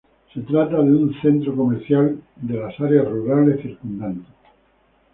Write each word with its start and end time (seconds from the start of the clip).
Se 0.33 0.41
trata 0.41 0.77
de 0.77 0.95
un 0.95 1.13
centro 1.21 1.55
comercial 1.55 2.19
de 2.37 2.57
las 2.57 2.79
áreas 2.81 3.07
rurales 3.07 3.61
circundantes. 3.61 4.33